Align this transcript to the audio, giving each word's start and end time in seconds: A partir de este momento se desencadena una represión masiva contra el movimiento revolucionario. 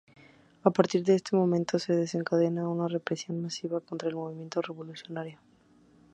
A 0.63 0.69
partir 0.71 1.01
de 1.05 1.13
este 1.13 1.35
momento 1.35 1.77
se 1.77 1.93
desencadena 1.95 2.67
una 2.67 2.87
represión 2.87 3.39
masiva 3.39 3.81
contra 3.81 4.09
el 4.09 4.15
movimiento 4.15 4.59
revolucionario. 4.59 5.37